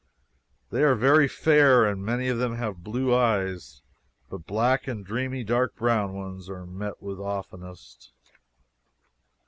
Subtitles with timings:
[0.71, 3.83] They are very fair, and many of them have blue eyes,
[4.31, 8.11] but black and dreamy dark brown ones are met with oftenest.